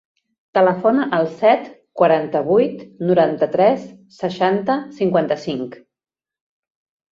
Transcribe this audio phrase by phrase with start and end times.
[0.57, 1.67] Telefona al set,
[2.01, 3.85] quaranta-vuit, noranta-tres,
[4.23, 5.81] seixanta, cinquanta-cinc.